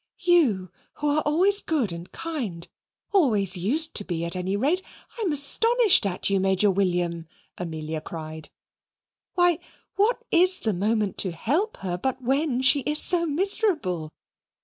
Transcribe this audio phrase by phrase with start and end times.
[0.23, 2.67] "You who are always good and kind
[3.13, 4.81] always used to be at any rate
[5.19, 7.27] I'm astonished at you, Major William,"
[7.59, 8.49] Amelia cried.
[9.35, 9.59] "Why,
[9.97, 14.09] what is the moment to help her but when she is so miserable?